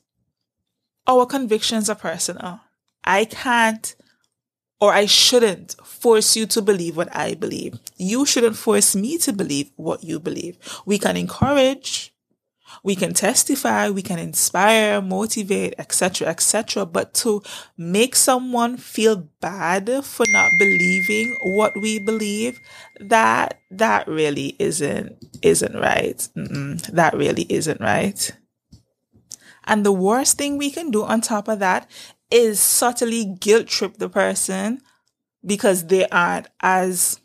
Our 1.08 1.26
convictions 1.26 1.90
are 1.90 1.96
personal. 1.96 2.60
I 3.04 3.26
can't 3.26 3.96
or 4.82 4.94
I 4.94 5.06
shouldn't 5.06 5.76
force 5.86 6.36
you 6.36 6.48
to 6.48 6.62
believe 6.62 6.98
what 6.98 7.16
I 7.16 7.36
believe. 7.36 7.80
You 7.98 8.26
shouldn't 8.26 8.58
force 8.58 8.96
me 8.96 9.18
to 9.20 9.32
believe 9.32 9.72
what 9.76 10.04
you 10.04 10.20
believe. 10.20 10.58
We 10.86 10.98
can 10.98 11.16
encourage, 11.16 12.11
We 12.84 12.96
can 12.96 13.14
testify, 13.14 13.90
we 13.90 14.02
can 14.02 14.18
inspire, 14.18 15.02
motivate, 15.02 15.76
etc., 15.78 16.28
etc. 16.28 16.86
But 16.86 17.14
to 17.16 17.44
make 17.78 18.16
someone 18.16 18.78
feel 18.78 19.28
bad 19.40 20.04
for 20.04 20.26
not 20.30 20.52
believing 20.58 21.36
what 21.44 21.74
we 21.80 22.00
believe, 22.00 22.60
that 23.00 23.60
that 23.70 24.08
really 24.08 24.56
isn't 24.58 25.24
isn't 25.42 25.76
right. 25.76 26.18
Mm-mm, 26.36 26.82
that 26.88 27.14
really 27.14 27.46
isn't 27.50 27.80
right. 27.80 28.32
And 29.66 29.86
the 29.86 29.92
worst 29.92 30.38
thing 30.38 30.58
we 30.58 30.72
can 30.72 30.90
do 30.90 31.04
on 31.04 31.22
top 31.22 31.48
of 31.48 31.60
that 31.60 31.90
is 32.32 32.60
subtly 32.60 33.26
guilt 33.26 33.68
trip 33.68 33.98
the 33.98 34.10
person 34.10 34.82
because 35.46 35.88
they 35.88 36.08
aren't 36.08 36.48
as 36.62 37.21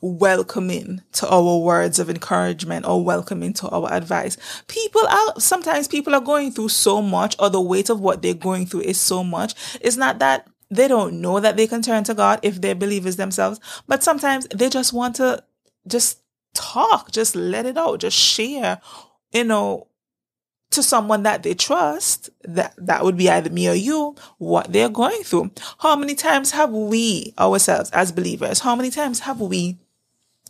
welcoming 0.00 1.02
to 1.12 1.28
our 1.28 1.58
words 1.58 1.98
of 1.98 2.10
encouragement 2.10 2.86
or 2.86 3.04
welcoming 3.04 3.52
to 3.54 3.68
our 3.68 3.92
advice. 3.92 4.36
People 4.66 5.02
are, 5.06 5.40
sometimes 5.40 5.88
people 5.88 6.14
are 6.14 6.20
going 6.20 6.52
through 6.52 6.68
so 6.68 7.02
much 7.02 7.36
or 7.38 7.50
the 7.50 7.60
weight 7.60 7.90
of 7.90 8.00
what 8.00 8.22
they're 8.22 8.34
going 8.34 8.66
through 8.66 8.82
is 8.82 9.00
so 9.00 9.22
much. 9.22 9.54
It's 9.80 9.96
not 9.96 10.18
that 10.20 10.48
they 10.70 10.88
don't 10.88 11.20
know 11.20 11.40
that 11.40 11.56
they 11.56 11.66
can 11.66 11.82
turn 11.82 12.04
to 12.04 12.14
God 12.14 12.40
if 12.42 12.60
they're 12.60 12.74
believers 12.74 13.16
themselves, 13.16 13.60
but 13.88 14.02
sometimes 14.02 14.46
they 14.54 14.68
just 14.68 14.92
want 14.92 15.16
to 15.16 15.42
just 15.86 16.20
talk, 16.54 17.10
just 17.10 17.34
let 17.34 17.66
it 17.66 17.76
out, 17.76 18.00
just 18.00 18.16
share, 18.16 18.80
you 19.32 19.44
know, 19.44 19.88
to 20.70 20.82
someone 20.82 21.24
that 21.24 21.42
they 21.42 21.54
trust, 21.54 22.30
that, 22.44 22.74
that 22.78 23.04
would 23.04 23.16
be 23.16 23.28
either 23.28 23.50
me 23.50 23.68
or 23.68 23.74
you, 23.74 24.14
what 24.38 24.72
they're 24.72 24.88
going 24.88 25.22
through. 25.24 25.50
How 25.78 25.96
many 25.96 26.14
times 26.14 26.52
have 26.52 26.70
we 26.70 27.34
ourselves 27.38 27.90
as 27.90 28.12
believers, 28.12 28.60
how 28.60 28.76
many 28.76 28.90
times 28.90 29.20
have 29.20 29.40
we, 29.40 29.78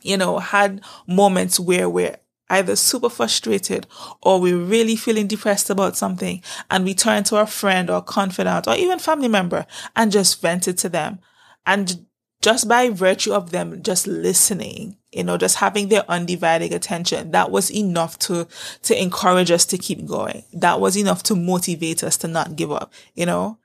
you 0.02 0.16
know, 0.16 0.38
had 0.38 0.82
moments 1.06 1.58
where 1.60 1.88
we're 1.88 2.16
either 2.50 2.76
super 2.76 3.08
frustrated 3.08 3.86
or 4.22 4.40
we're 4.40 4.58
really 4.58 4.96
feeling 4.96 5.26
depressed 5.26 5.70
about 5.70 5.96
something 5.96 6.42
and 6.70 6.84
we 6.84 6.94
turn 6.94 7.22
to 7.24 7.36
a 7.36 7.46
friend 7.46 7.88
or 7.88 8.02
confidant 8.02 8.66
or 8.66 8.74
even 8.74 8.98
family 8.98 9.28
member 9.28 9.64
and 9.94 10.12
just 10.12 10.40
vent 10.42 10.66
it 10.66 10.76
to 10.76 10.88
them. 10.88 11.20
And 11.64 12.06
just 12.42 12.68
by 12.68 12.90
virtue 12.90 13.32
of 13.32 13.50
them 13.50 13.82
just 13.82 14.06
listening, 14.06 14.96
you 15.12 15.22
know, 15.22 15.36
just 15.36 15.56
having 15.56 15.88
their 15.88 16.08
undivided 16.10 16.72
attention, 16.72 17.30
that 17.30 17.50
was 17.50 17.70
enough 17.70 18.18
to, 18.18 18.48
to 18.82 19.00
encourage 19.00 19.50
us 19.50 19.64
to 19.66 19.78
keep 19.78 20.04
going. 20.06 20.42
That 20.52 20.80
was 20.80 20.96
enough 20.96 21.22
to 21.24 21.36
motivate 21.36 22.02
us 22.02 22.16
to 22.18 22.28
not 22.28 22.56
give 22.56 22.72
up, 22.72 22.92
you 23.14 23.26
know, 23.26 23.58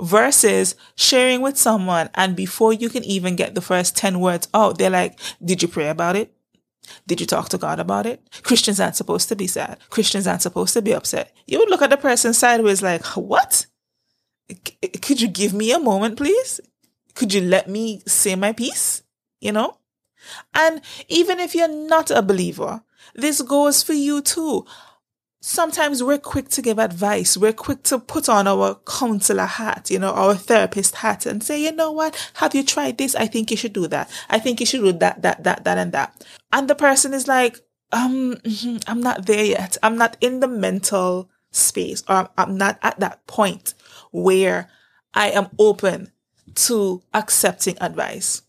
versus 0.00 0.74
sharing 0.96 1.40
with 1.40 1.56
someone. 1.56 2.10
And 2.14 2.36
before 2.36 2.72
you 2.72 2.88
can 2.88 3.04
even 3.04 3.36
get 3.36 3.54
the 3.54 3.60
first 3.60 3.96
10 3.96 4.20
words 4.20 4.48
out, 4.54 4.78
they're 4.78 4.90
like, 4.90 5.18
did 5.44 5.62
you 5.62 5.68
pray 5.68 5.88
about 5.88 6.16
it? 6.16 6.34
Did 7.06 7.20
you 7.20 7.26
talk 7.26 7.48
to 7.50 7.58
God 7.58 7.80
about 7.80 8.06
it? 8.06 8.22
Christians 8.42 8.80
aren't 8.80 8.96
supposed 8.96 9.28
to 9.28 9.36
be 9.36 9.46
sad. 9.46 9.78
Christians 9.90 10.26
aren't 10.26 10.42
supposed 10.42 10.74
to 10.74 10.82
be 10.82 10.94
upset. 10.94 11.34
You 11.46 11.58
would 11.58 11.70
look 11.70 11.82
at 11.82 11.90
the 11.90 11.96
person 11.96 12.34
sideways 12.34 12.82
like, 12.82 13.04
what? 13.16 13.66
C- 14.50 14.88
could 15.00 15.20
you 15.20 15.28
give 15.28 15.54
me 15.54 15.72
a 15.72 15.78
moment, 15.78 16.16
please? 16.16 16.60
Could 17.14 17.32
you 17.32 17.40
let 17.40 17.68
me 17.68 18.02
say 18.06 18.34
my 18.36 18.52
piece? 18.52 19.02
You 19.40 19.52
know? 19.52 19.78
And 20.54 20.80
even 21.08 21.40
if 21.40 21.54
you're 21.54 21.68
not 21.68 22.10
a 22.10 22.22
believer, 22.22 22.82
this 23.14 23.40
goes 23.42 23.82
for 23.82 23.92
you 23.92 24.20
too. 24.20 24.66
Sometimes 25.46 26.02
we're 26.02 26.16
quick 26.16 26.48
to 26.48 26.62
give 26.62 26.78
advice. 26.78 27.36
We're 27.36 27.52
quick 27.52 27.82
to 27.82 27.98
put 27.98 28.30
on 28.30 28.48
our 28.48 28.76
counselor 28.86 29.44
hat, 29.44 29.90
you 29.90 29.98
know, 29.98 30.14
our 30.14 30.34
therapist 30.34 30.94
hat 30.94 31.26
and 31.26 31.44
say, 31.44 31.62
you 31.62 31.70
know 31.70 31.92
what? 31.92 32.30
Have 32.36 32.54
you 32.54 32.64
tried 32.64 32.96
this? 32.96 33.14
I 33.14 33.26
think 33.26 33.50
you 33.50 33.56
should 33.58 33.74
do 33.74 33.86
that. 33.88 34.10
I 34.30 34.38
think 34.38 34.58
you 34.58 34.64
should 34.64 34.80
do 34.80 34.92
that, 34.94 35.20
that, 35.20 35.44
that, 35.44 35.64
that, 35.64 35.76
and 35.76 35.92
that. 35.92 36.24
And 36.50 36.66
the 36.66 36.74
person 36.74 37.12
is 37.12 37.28
like, 37.28 37.60
um, 37.92 38.36
mm-hmm, 38.36 38.78
I'm 38.86 39.02
not 39.02 39.26
there 39.26 39.44
yet. 39.44 39.76
I'm 39.82 39.98
not 39.98 40.16
in 40.22 40.40
the 40.40 40.48
mental 40.48 41.28
space 41.50 42.02
or 42.08 42.30
I'm 42.38 42.56
not 42.56 42.78
at 42.80 42.98
that 43.00 43.26
point 43.26 43.74
where 44.12 44.70
I 45.12 45.28
am 45.28 45.50
open 45.58 46.10
to 46.54 47.02
accepting 47.12 47.76
advice. 47.82 48.40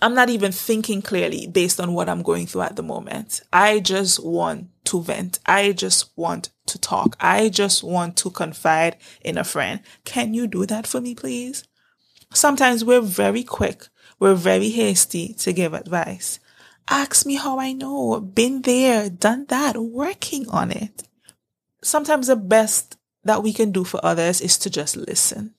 I'm 0.00 0.14
not 0.14 0.30
even 0.30 0.52
thinking 0.52 1.02
clearly 1.02 1.46
based 1.46 1.80
on 1.80 1.92
what 1.92 2.08
I'm 2.08 2.22
going 2.22 2.46
through 2.46 2.62
at 2.62 2.76
the 2.76 2.82
moment. 2.82 3.40
I 3.52 3.80
just 3.80 4.24
want 4.24 4.68
to 4.84 5.02
vent. 5.02 5.40
I 5.46 5.72
just 5.72 6.16
want 6.16 6.50
to 6.66 6.78
talk. 6.78 7.16
I 7.20 7.48
just 7.48 7.82
want 7.82 8.16
to 8.18 8.30
confide 8.30 8.96
in 9.22 9.38
a 9.38 9.44
friend. 9.44 9.80
Can 10.04 10.34
you 10.34 10.46
do 10.46 10.66
that 10.66 10.86
for 10.86 11.00
me, 11.00 11.14
please? 11.14 11.64
Sometimes 12.32 12.84
we're 12.84 13.00
very 13.00 13.42
quick. 13.42 13.88
We're 14.20 14.34
very 14.34 14.70
hasty 14.70 15.34
to 15.34 15.52
give 15.52 15.74
advice. 15.74 16.38
Ask 16.88 17.26
me 17.26 17.34
how 17.34 17.58
I 17.58 17.72
know. 17.72 18.20
Been 18.20 18.62
there, 18.62 19.10
done 19.10 19.46
that, 19.48 19.76
working 19.76 20.48
on 20.48 20.70
it. 20.70 21.04
Sometimes 21.82 22.26
the 22.28 22.36
best 22.36 22.96
that 23.24 23.42
we 23.42 23.52
can 23.52 23.72
do 23.72 23.84
for 23.84 24.00
others 24.04 24.40
is 24.40 24.58
to 24.58 24.70
just 24.70 24.96
listen. 24.96 25.54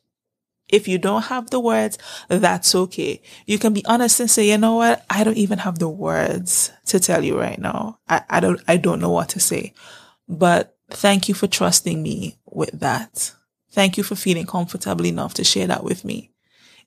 If 0.70 0.88
you 0.88 0.98
don't 0.98 1.24
have 1.24 1.50
the 1.50 1.60
words, 1.60 1.98
that's 2.28 2.74
okay. 2.76 3.22
You 3.46 3.58
can 3.58 3.74
be 3.74 3.86
honest 3.86 4.20
and 4.20 4.30
say, 4.30 4.50
you 4.50 4.58
know 4.58 4.76
what? 4.76 5.04
I 5.10 5.24
don't 5.24 5.38
even 5.38 5.60
have 5.60 5.80
the 5.80 5.90
words 5.90 6.72
to 6.86 7.00
tell 7.00 7.24
you 7.24 7.40
right 7.40 7.60
now. 7.60 8.00
I, 8.08 8.22
I 8.30 8.40
don't, 8.40 8.62
I 8.68 8.78
don't 8.78 9.02
know 9.02 9.10
what 9.10 9.30
to 9.30 9.40
say, 9.40 9.74
but 10.28 10.78
thank 10.90 11.28
you 11.28 11.34
for 11.34 11.48
trusting 11.48 12.02
me 12.02 12.38
with 12.46 12.80
that. 12.80 13.34
Thank 13.72 13.98
you 13.98 14.04
for 14.04 14.16
feeling 14.16 14.46
comfortable 14.46 15.06
enough 15.06 15.34
to 15.36 15.44
share 15.44 15.68
that 15.68 15.84
with 15.84 16.06
me. 16.06 16.32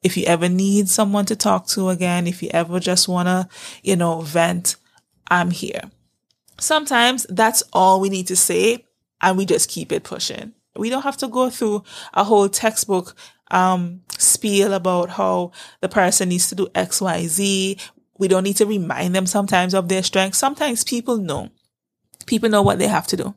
If 0.03 0.17
you 0.17 0.25
ever 0.27 0.49
need 0.49 0.89
someone 0.89 1.27
to 1.27 1.37
talk 1.37 1.69
to 1.69 1.89
again, 1.89 2.27
if 2.27 2.43
you 2.43 2.51
ever 2.53 2.81
just 2.81 3.09
want 3.09 3.29
to, 3.29 3.49
you 3.83 3.95
know, 3.95 4.21
vent, 4.21 4.77
I'm 5.31 5.51
here. 5.51 5.91
Sometimes 6.59 7.25
that's 7.29 7.63
all 7.73 8.01
we 8.01 8.09
need 8.09 8.27
to 8.29 8.37
say 8.37 8.85
and 9.21 9.39
we 9.39 9.47
just 9.47 9.71
keep 9.71 9.93
it 9.93 10.05
pushing. 10.05 10.53
We 10.77 10.91
don't 10.91 11.03
have 11.03 11.17
to 11.19 11.29
go 11.29 11.51
through 11.51 11.85
a 12.15 12.25
whole 12.25 12.49
textbook 12.49 13.15
um, 13.53 14.03
spiel 14.19 14.73
about 14.73 15.11
how 15.11 15.53
the 15.81 15.89
person 15.89 16.31
needs 16.31 16.49
to 16.49 16.55
do 16.57 16.69
X, 16.75 17.01
Y, 17.01 17.27
Z. 17.27 17.79
We 18.19 18.29
don't 18.29 18.45
need 18.45 18.57
to 18.57 18.67
remind 18.67 19.15
them 19.15 19.27
sometimes 19.27 19.75
of 19.75 19.89
their 19.89 20.03
strengths. 20.03 20.39
Sometimes 20.39 20.83
people 20.83 21.19
know. 21.19 21.51
People 22.27 22.49
know 22.49 22.63
what 22.63 22.79
they 22.79 22.89
have 22.89 23.07
to 23.09 23.17
do. 23.17 23.35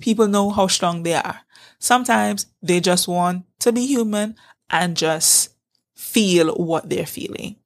People 0.00 0.28
know 0.28 0.50
how 0.50 0.66
strong 0.66 1.02
they 1.02 1.14
are. 1.14 1.40
Sometimes 1.78 2.46
they 2.62 2.80
just 2.80 3.08
want 3.08 3.44
to 3.60 3.72
be 3.72 3.86
human 3.86 4.36
and 4.70 4.96
just 4.96 5.54
feel 5.94 6.54
what 6.54 6.88
they're 6.88 7.06
feeling. 7.06 7.56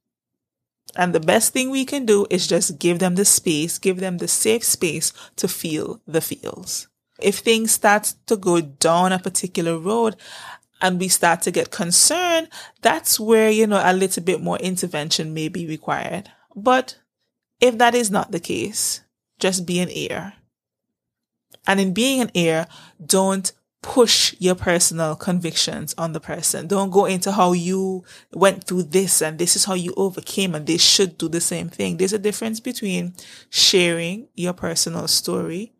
And 0.95 1.13
the 1.13 1.19
best 1.19 1.53
thing 1.53 1.69
we 1.69 1.85
can 1.85 2.05
do 2.05 2.25
is 2.29 2.47
just 2.47 2.79
give 2.79 2.99
them 2.99 3.15
the 3.15 3.25
space, 3.25 3.77
give 3.77 3.99
them 3.99 4.17
the 4.17 4.27
safe 4.27 4.63
space 4.63 5.13
to 5.37 5.47
feel 5.47 6.01
the 6.07 6.21
feels. 6.21 6.87
If 7.21 7.39
things 7.39 7.71
start 7.71 8.13
to 8.27 8.37
go 8.37 8.61
down 8.61 9.11
a 9.11 9.19
particular 9.19 9.77
road, 9.77 10.15
and 10.81 10.99
we 10.99 11.07
start 11.07 11.41
to 11.43 11.51
get 11.51 11.71
concerned, 11.71 12.49
that's 12.81 13.19
where, 13.19 13.49
you 13.49 13.67
know, 13.67 13.81
a 13.83 13.93
little 13.93 14.23
bit 14.23 14.41
more 14.41 14.57
intervention 14.57 15.33
may 15.33 15.49
be 15.49 15.67
required. 15.67 16.31
But 16.55 16.97
if 17.59 17.77
that 17.77 17.95
is 17.95 18.09
not 18.09 18.31
the 18.31 18.39
case, 18.39 19.01
just 19.39 19.65
be 19.65 19.79
an 19.79 19.89
ear. 19.89 20.33
And 21.67 21.79
in 21.79 21.93
being 21.93 22.21
an 22.21 22.31
ear, 22.33 22.67
don't 23.05 23.51
push 23.81 24.35
your 24.39 24.55
personal 24.55 25.15
convictions 25.15 25.95
on 25.97 26.11
the 26.11 26.19
person. 26.19 26.67
Don't 26.67 26.89
go 26.89 27.05
into 27.05 27.31
how 27.31 27.53
you 27.53 28.03
went 28.33 28.65
through 28.65 28.83
this 28.83 29.21
and 29.21 29.37
this 29.37 29.55
is 29.55 29.65
how 29.65 29.73
you 29.73 29.93
overcame 29.95 30.53
and 30.53 30.67
they 30.67 30.77
should 30.77 31.17
do 31.17 31.29
the 31.29 31.39
same 31.39 31.69
thing. 31.69 31.97
There's 31.97 32.13
a 32.13 32.19
difference 32.19 32.59
between 32.59 33.13
sharing 33.49 34.27
your 34.35 34.53
personal 34.53 35.07
story 35.07 35.73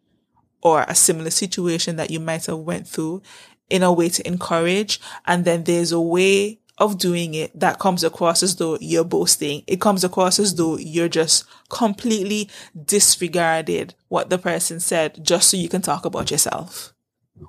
or 0.62 0.86
a 0.88 0.96
similar 0.96 1.30
situation 1.30 1.98
that 1.98 2.10
you 2.10 2.20
might 2.20 2.46
have 2.46 2.60
went 2.60 2.88
through 2.88 3.22
in 3.70 3.84
a 3.84 3.92
way 3.94 4.10
to 4.10 4.28
encourage. 4.28 5.00
And 5.26 5.46
then 5.46 5.64
there's 5.64 5.92
a 5.92 6.02
way 6.02 6.60
of 6.80 6.98
doing 6.98 7.34
it 7.34 7.58
that 7.60 7.80
comes 7.80 8.04
across 8.04 8.42
as 8.42 8.56
though 8.56 8.78
you're 8.80 9.04
boasting. 9.04 9.64
It 9.68 9.82
comes 9.82 10.04
across 10.04 10.40
as 10.40 10.56
though 10.56 10.78
you're 10.78 11.10
just 11.10 11.46
completely 11.70 12.50
disregarded 12.86 13.94
what 14.08 14.30
the 14.30 14.38
person 14.38 14.80
said 14.80 15.24
just 15.24 15.50
so 15.50 15.58
you 15.58 15.70
can 15.70 15.82
talk 15.82 16.06
about 16.06 16.32
yourself. 16.32 16.94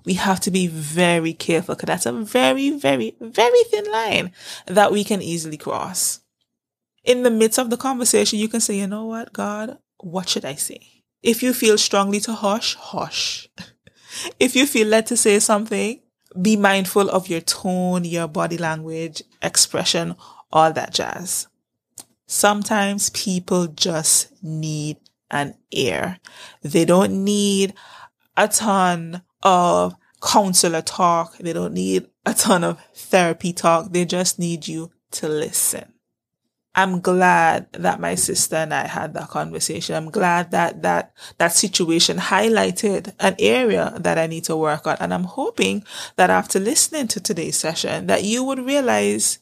We 0.05 0.15
have 0.15 0.41
to 0.41 0.51
be 0.51 0.67
very 0.67 1.33
careful 1.33 1.75
because 1.75 1.87
that's 1.87 2.07
a 2.07 2.13
very, 2.13 2.71
very, 2.71 3.15
very 3.21 3.63
thin 3.65 3.91
line 3.91 4.33
that 4.67 4.93
we 4.93 5.05
can 5.05 5.23
easily 5.23 5.57
cross. 5.57 6.21
In 7.05 7.23
the 7.23 7.31
midst 7.31 7.59
of 7.59 7.71
the 7.71 7.77
conversation, 7.77 8.39
you 8.39 8.49
can 8.49 8.61
say, 8.61 8.77
you 8.77 8.87
know 8.87 9.07
what, 9.07 9.33
God, 9.33 9.79
what 9.99 10.29
should 10.29 10.45
I 10.45 10.55
say? 10.55 10.81
If 11.23 11.43
you 11.43 11.53
feel 11.53 11.79
strongly 11.79 12.21
to 12.21 12.33
hush, 12.33 12.75
hush. 12.77 13.49
if 14.41 14.55
you 14.55 14.67
feel 14.67 14.87
led 14.87 15.07
to 15.07 15.17
say 15.17 15.39
something, 15.39 16.01
be 16.41 16.57
mindful 16.57 17.11
of 17.11 17.29
your 17.29 17.41
tone, 17.41 18.05
your 18.05 18.29
body 18.29 18.59
language, 18.59 19.23
expression, 19.43 20.15
all 20.53 20.73
that 20.73 20.93
jazz. 20.93 21.49
Sometimes 22.27 23.11
people 23.11 23.67
just 23.67 24.33
need 24.43 24.99
an 25.31 25.55
ear. 25.71 26.19
They 26.63 26.85
don't 26.85 27.25
need 27.25 27.75
a 28.37 28.49
ton 28.49 29.23
of 29.43 29.95
counselor 30.23 30.83
talk. 30.83 31.37
They 31.39 31.53
don't 31.53 31.75
need 31.75 32.07
a 32.25 32.35
ton 32.35 32.65
of 32.65 32.81
therapy 32.95 33.53
talk. 33.53 33.93
They 33.93 34.05
just 34.05 34.39
need 34.39 34.69
you 34.69 34.93
to 35.13 35.29
listen. 35.29 35.90
I'm 36.75 37.01
glad 37.01 37.73
that 37.73 37.99
my 37.99 38.15
sister 38.15 38.57
and 38.57 38.73
I 38.73 38.87
had 38.87 39.15
that 39.15 39.29
conversation. 39.29 39.97
I'm 39.97 40.11
glad 40.11 40.53
that 40.53 40.83
that, 40.83 41.13
that 41.39 41.53
situation 41.53 42.19
highlighted 42.19 43.13
an 43.19 43.35
area 43.41 43.93
that 43.99 44.19
I 44.19 44.29
need 44.29 44.45
to 44.45 44.57
work 44.57 44.87
on. 44.87 44.97
And 45.01 45.13
I'm 45.13 45.25
hoping 45.25 45.85
that 46.15 46.31
after 46.31 46.61
listening 46.61 47.09
to 47.09 47.21
today's 47.21 47.57
session, 47.57 48.07
that 48.07 48.23
you 48.23 48.45
would 48.45 48.61
realize 48.61 49.41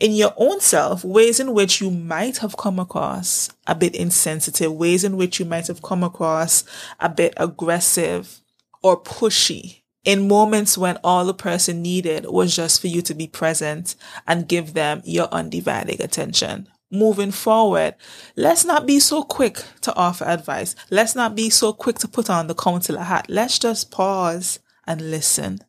in 0.00 0.12
your 0.12 0.34
own 0.36 0.60
self 0.60 1.04
ways 1.04 1.38
in 1.38 1.54
which 1.54 1.80
you 1.80 1.92
might 1.92 2.38
have 2.38 2.56
come 2.56 2.80
across 2.80 3.50
a 3.68 3.76
bit 3.76 3.94
insensitive, 3.94 4.72
ways 4.72 5.04
in 5.04 5.16
which 5.16 5.38
you 5.38 5.46
might 5.46 5.68
have 5.68 5.80
come 5.80 6.02
across 6.02 6.64
a 6.98 7.08
bit 7.08 7.34
aggressive 7.36 8.40
or 8.82 9.00
pushy 9.00 9.83
in 10.04 10.28
moments 10.28 10.76
when 10.76 10.98
all 11.02 11.24
the 11.24 11.34
person 11.34 11.82
needed 11.82 12.26
was 12.26 12.54
just 12.54 12.80
for 12.80 12.88
you 12.88 13.02
to 13.02 13.14
be 13.14 13.26
present 13.26 13.94
and 14.26 14.48
give 14.48 14.74
them 14.74 15.02
your 15.04 15.28
undivided 15.28 16.00
attention. 16.00 16.68
Moving 16.90 17.32
forward, 17.32 17.94
let's 18.36 18.64
not 18.64 18.86
be 18.86 19.00
so 19.00 19.22
quick 19.22 19.64
to 19.80 19.94
offer 19.94 20.24
advice. 20.24 20.76
Let's 20.90 21.16
not 21.16 21.34
be 21.34 21.50
so 21.50 21.72
quick 21.72 21.98
to 21.98 22.08
put 22.08 22.30
on 22.30 22.46
the 22.46 22.54
counselor 22.54 23.02
hat. 23.02 23.26
Let's 23.28 23.58
just 23.58 23.90
pause 23.90 24.60
and 24.86 25.10
listen 25.10 25.60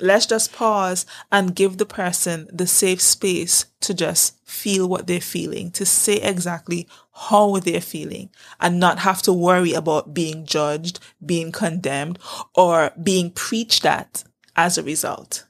let's 0.00 0.26
just 0.26 0.52
pause 0.52 1.06
and 1.30 1.54
give 1.54 1.78
the 1.78 1.86
person 1.86 2.48
the 2.52 2.66
safe 2.66 3.00
space 3.00 3.66
to 3.80 3.94
just 3.94 4.36
feel 4.46 4.88
what 4.88 5.06
they're 5.06 5.20
feeling, 5.20 5.70
to 5.72 5.84
say 5.84 6.16
exactly 6.16 6.88
how 7.18 7.58
they're 7.58 7.80
feeling 7.80 8.30
and 8.60 8.78
not 8.78 9.00
have 9.00 9.20
to 9.22 9.32
worry 9.32 9.72
about 9.72 10.14
being 10.14 10.46
judged, 10.46 11.00
being 11.24 11.50
condemned 11.50 12.18
or 12.54 12.92
being 13.02 13.30
preached 13.30 13.84
at 13.84 14.24
as 14.56 14.78
a 14.78 14.82
result. 14.82 15.46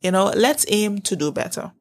You 0.00 0.12
know, 0.12 0.26
let's 0.36 0.66
aim 0.68 1.00
to 1.02 1.16
do 1.16 1.32
better. 1.32 1.72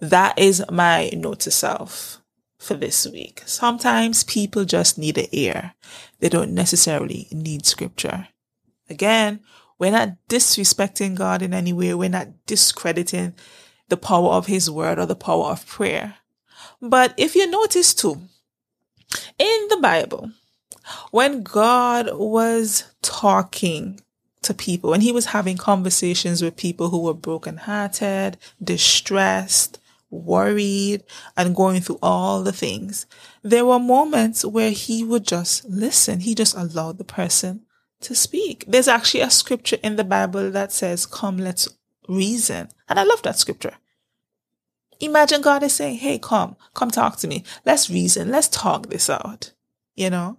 That 0.00 0.38
is 0.38 0.64
my 0.70 1.10
note 1.14 1.40
to 1.40 1.50
self 1.50 2.20
for 2.58 2.74
this 2.74 3.06
week. 3.06 3.42
Sometimes 3.46 4.24
people 4.24 4.64
just 4.64 4.98
need 4.98 5.18
an 5.18 5.26
ear. 5.32 5.74
They 6.20 6.28
don't 6.28 6.52
necessarily 6.52 7.28
need 7.32 7.66
scripture. 7.66 8.28
Again, 8.88 9.40
we're 9.78 9.90
not 9.90 10.16
disrespecting 10.28 11.14
God 11.14 11.42
in 11.42 11.52
any 11.52 11.72
way. 11.72 11.94
We're 11.94 12.08
not 12.08 12.46
discrediting 12.46 13.34
the 13.88 13.96
power 13.96 14.30
of 14.30 14.46
His 14.46 14.70
word 14.70 14.98
or 14.98 15.06
the 15.06 15.16
power 15.16 15.46
of 15.46 15.66
prayer. 15.66 16.16
But 16.86 17.14
if 17.16 17.34
you 17.34 17.50
notice 17.50 17.94
too, 17.94 18.20
in 19.38 19.68
the 19.70 19.78
Bible, 19.80 20.30
when 21.10 21.42
God 21.42 22.10
was 22.12 22.84
talking 23.00 24.00
to 24.42 24.52
people, 24.52 24.90
when 24.90 25.00
He 25.00 25.12
was 25.12 25.26
having 25.26 25.56
conversations 25.56 26.42
with 26.42 26.56
people 26.56 26.90
who 26.90 27.00
were 27.00 27.14
brokenhearted, 27.14 28.36
distressed, 28.62 29.80
worried, 30.10 31.02
and 31.38 31.56
going 31.56 31.80
through 31.80 31.98
all 32.02 32.42
the 32.42 32.52
things, 32.52 33.06
there 33.42 33.64
were 33.64 33.78
moments 33.78 34.44
where 34.44 34.70
He 34.70 35.02
would 35.02 35.26
just 35.26 35.64
listen. 35.64 36.20
He 36.20 36.34
just 36.34 36.54
allowed 36.54 36.98
the 36.98 37.04
person 37.04 37.62
to 38.02 38.14
speak. 38.14 38.64
There's 38.68 38.88
actually 38.88 39.22
a 39.22 39.30
scripture 39.30 39.78
in 39.82 39.96
the 39.96 40.04
Bible 40.04 40.50
that 40.50 40.70
says, 40.70 41.06
come, 41.06 41.38
let's 41.38 41.66
reason. 42.08 42.68
And 42.90 43.00
I 43.00 43.04
love 43.04 43.22
that 43.22 43.38
scripture. 43.38 43.74
Imagine 45.00 45.40
God 45.40 45.62
is 45.62 45.72
saying, 45.72 45.98
Hey, 45.98 46.18
come, 46.18 46.56
come 46.74 46.90
talk 46.90 47.16
to 47.18 47.28
me. 47.28 47.44
Let's 47.64 47.90
reason. 47.90 48.30
Let's 48.30 48.48
talk 48.48 48.88
this 48.88 49.10
out. 49.10 49.52
You 49.94 50.10
know? 50.10 50.38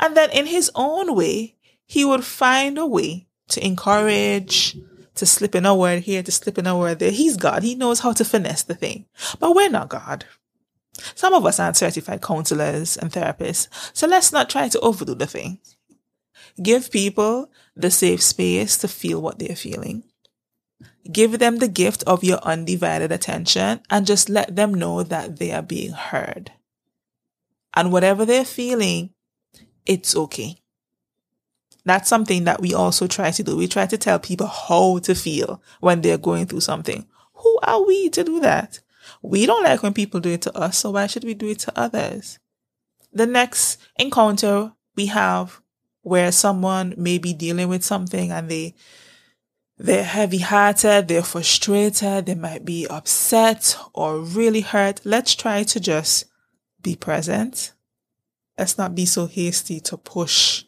And 0.00 0.16
then 0.16 0.30
in 0.30 0.46
his 0.46 0.70
own 0.74 1.14
way, 1.14 1.56
he 1.86 2.04
would 2.04 2.24
find 2.24 2.78
a 2.78 2.86
way 2.86 3.26
to 3.48 3.64
encourage, 3.64 4.76
to 5.16 5.26
slip 5.26 5.54
in 5.54 5.66
a 5.66 5.74
word 5.74 6.02
here, 6.02 6.22
to 6.22 6.32
slip 6.32 6.58
in 6.58 6.66
a 6.66 6.76
word 6.76 6.98
there. 6.98 7.10
He's 7.10 7.36
God. 7.36 7.62
He 7.62 7.74
knows 7.74 8.00
how 8.00 8.12
to 8.12 8.24
finesse 8.24 8.62
the 8.62 8.74
thing. 8.74 9.06
But 9.38 9.54
we're 9.54 9.70
not 9.70 9.90
God. 9.90 10.24
Some 11.14 11.34
of 11.34 11.44
us 11.44 11.58
aren't 11.58 11.76
certified 11.76 12.22
counselors 12.22 12.96
and 12.96 13.10
therapists. 13.10 13.68
So 13.92 14.06
let's 14.06 14.32
not 14.32 14.48
try 14.48 14.68
to 14.68 14.80
overdo 14.80 15.14
the 15.14 15.26
thing. 15.26 15.58
Give 16.62 16.90
people 16.90 17.50
the 17.74 17.90
safe 17.90 18.22
space 18.22 18.78
to 18.78 18.88
feel 18.88 19.20
what 19.20 19.38
they're 19.38 19.56
feeling. 19.56 20.04
Give 21.12 21.38
them 21.38 21.58
the 21.58 21.68
gift 21.68 22.02
of 22.04 22.24
your 22.24 22.38
undivided 22.38 23.12
attention 23.12 23.80
and 23.90 24.06
just 24.06 24.28
let 24.28 24.56
them 24.56 24.72
know 24.72 25.02
that 25.02 25.38
they 25.38 25.52
are 25.52 25.62
being 25.62 25.92
heard. 25.92 26.52
And 27.74 27.92
whatever 27.92 28.24
they're 28.24 28.44
feeling, 28.44 29.10
it's 29.84 30.16
okay. 30.16 30.56
That's 31.84 32.08
something 32.08 32.44
that 32.44 32.62
we 32.62 32.72
also 32.72 33.06
try 33.06 33.30
to 33.30 33.42
do. 33.42 33.56
We 33.56 33.68
try 33.68 33.86
to 33.86 33.98
tell 33.98 34.18
people 34.18 34.46
how 34.46 34.98
to 35.00 35.14
feel 35.14 35.62
when 35.80 36.00
they're 36.00 36.16
going 36.16 36.46
through 36.46 36.60
something. 36.60 37.06
Who 37.34 37.58
are 37.62 37.84
we 37.84 38.08
to 38.10 38.24
do 38.24 38.40
that? 38.40 38.80
We 39.20 39.44
don't 39.44 39.64
like 39.64 39.82
when 39.82 39.92
people 39.92 40.20
do 40.20 40.30
it 40.30 40.42
to 40.42 40.56
us, 40.56 40.78
so 40.78 40.92
why 40.92 41.06
should 41.06 41.24
we 41.24 41.34
do 41.34 41.48
it 41.48 41.58
to 41.60 41.72
others? 41.78 42.38
The 43.12 43.26
next 43.26 43.78
encounter 43.98 44.72
we 44.96 45.06
have 45.06 45.60
where 46.02 46.32
someone 46.32 46.94
may 46.96 47.18
be 47.18 47.32
dealing 47.32 47.68
with 47.68 47.84
something 47.84 48.30
and 48.30 48.50
they 48.50 48.74
they're 49.78 50.04
heavy 50.04 50.38
hearted, 50.38 51.08
they're 51.08 51.22
frustrated, 51.22 52.26
they 52.26 52.34
might 52.34 52.64
be 52.64 52.86
upset 52.86 53.76
or 53.92 54.18
really 54.20 54.60
hurt. 54.60 55.00
Let's 55.04 55.34
try 55.34 55.64
to 55.64 55.80
just 55.80 56.26
be 56.80 56.94
present. 56.94 57.72
Let's 58.58 58.78
not 58.78 58.94
be 58.94 59.04
so 59.04 59.26
hasty 59.26 59.80
to 59.80 59.96
push, 59.96 60.64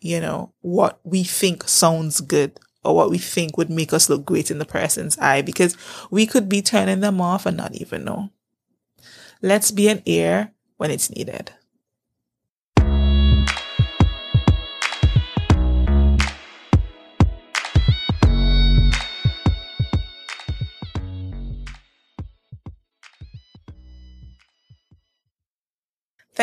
you 0.00 0.20
know, 0.20 0.52
what 0.60 1.00
we 1.04 1.24
think 1.24 1.66
sounds 1.68 2.20
good 2.20 2.60
or 2.84 2.94
what 2.94 3.10
we 3.10 3.18
think 3.18 3.56
would 3.56 3.70
make 3.70 3.92
us 3.92 4.10
look 4.10 4.26
great 4.26 4.50
in 4.50 4.58
the 4.58 4.64
person's 4.66 5.16
eye 5.18 5.40
because 5.40 5.76
we 6.10 6.26
could 6.26 6.48
be 6.48 6.60
turning 6.60 7.00
them 7.00 7.20
off 7.20 7.46
and 7.46 7.56
not 7.56 7.74
even 7.74 8.04
know. 8.04 8.30
Let's 9.40 9.70
be 9.70 9.88
an 9.88 10.02
ear 10.04 10.52
when 10.76 10.90
it's 10.90 11.10
needed. 11.10 11.52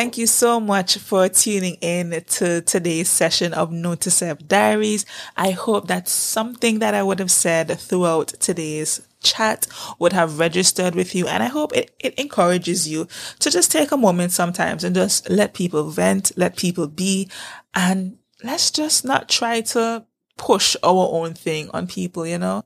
Thank 0.00 0.16
you 0.16 0.26
so 0.26 0.60
much 0.60 0.96
for 0.96 1.28
tuning 1.28 1.74
in 1.82 2.24
to 2.26 2.62
today's 2.62 3.10
session 3.10 3.52
of 3.52 3.70
Self 4.00 4.38
Diaries. 4.48 5.04
I 5.36 5.50
hope 5.50 5.88
that 5.88 6.08
something 6.08 6.78
that 6.78 6.94
I 6.94 7.02
would 7.02 7.18
have 7.18 7.30
said 7.30 7.78
throughout 7.78 8.28
today's 8.28 9.06
chat 9.22 9.66
would 9.98 10.14
have 10.14 10.38
registered 10.38 10.94
with 10.94 11.14
you. 11.14 11.28
And 11.28 11.42
I 11.42 11.48
hope 11.48 11.76
it, 11.76 11.94
it 11.98 12.18
encourages 12.18 12.88
you 12.88 13.08
to 13.40 13.50
just 13.50 13.70
take 13.70 13.92
a 13.92 13.98
moment 13.98 14.32
sometimes 14.32 14.84
and 14.84 14.94
just 14.94 15.28
let 15.28 15.52
people 15.52 15.90
vent, 15.90 16.32
let 16.34 16.56
people 16.56 16.86
be, 16.86 17.28
and 17.74 18.16
let's 18.42 18.70
just 18.70 19.04
not 19.04 19.28
try 19.28 19.60
to 19.60 20.06
push 20.38 20.76
our 20.82 21.10
own 21.12 21.34
thing 21.34 21.68
on 21.74 21.86
people, 21.86 22.26
you 22.26 22.38
know? 22.38 22.64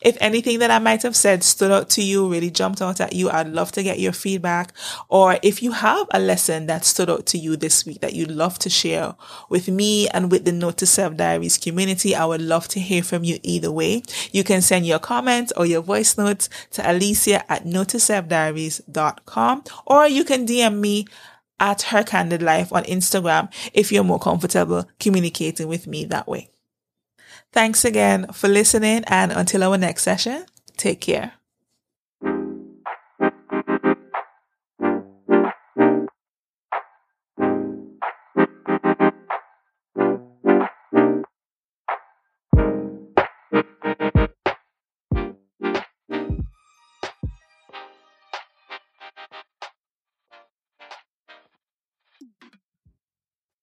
If 0.00 0.16
anything 0.20 0.58
that 0.60 0.70
I 0.70 0.78
might 0.78 1.02
have 1.02 1.16
said 1.16 1.42
stood 1.42 1.70
out 1.70 1.90
to 1.90 2.02
you, 2.02 2.28
really 2.28 2.50
jumped 2.50 2.82
out 2.82 3.00
at 3.00 3.12
you, 3.12 3.30
I'd 3.30 3.48
love 3.48 3.72
to 3.72 3.82
get 3.82 4.00
your 4.00 4.12
feedback. 4.12 4.72
Or 5.08 5.38
if 5.42 5.62
you 5.62 5.72
have 5.72 6.06
a 6.10 6.18
lesson 6.18 6.66
that 6.66 6.84
stood 6.84 7.10
out 7.10 7.26
to 7.26 7.38
you 7.38 7.56
this 7.56 7.84
week 7.84 8.00
that 8.00 8.14
you'd 8.14 8.30
love 8.30 8.58
to 8.60 8.70
share 8.70 9.14
with 9.48 9.68
me 9.68 10.08
and 10.08 10.30
with 10.30 10.44
the 10.44 10.52
Note 10.52 10.78
to 10.78 10.86
Self 10.86 11.16
Diaries 11.16 11.58
community, 11.58 12.14
I 12.14 12.24
would 12.24 12.40
love 12.40 12.68
to 12.68 12.80
hear 12.80 13.02
from 13.02 13.24
you 13.24 13.38
either 13.42 13.70
way. 13.70 14.02
You 14.32 14.44
can 14.44 14.62
send 14.62 14.86
your 14.86 14.98
comments 14.98 15.52
or 15.56 15.66
your 15.66 15.82
voice 15.82 16.16
notes 16.16 16.48
to 16.72 16.90
Alicia 16.90 17.50
at 17.50 17.64
noteselfdiaries.com 17.64 19.64
or 19.86 20.08
you 20.08 20.24
can 20.24 20.46
DM 20.46 20.80
me 20.80 21.06
at 21.58 21.82
her 21.82 22.02
candid 22.02 22.42
life 22.42 22.72
on 22.72 22.84
Instagram 22.84 23.50
if 23.72 23.90
you're 23.90 24.04
more 24.04 24.18
comfortable 24.18 24.86
communicating 24.98 25.68
with 25.68 25.86
me 25.86 26.04
that 26.04 26.28
way. 26.28 26.50
Thanks 27.56 27.86
again 27.86 28.26
for 28.34 28.48
listening. 28.48 29.02
And 29.06 29.32
until 29.32 29.64
our 29.64 29.78
next 29.78 30.02
session, 30.02 30.44
take 30.76 31.00
care. 31.00 31.35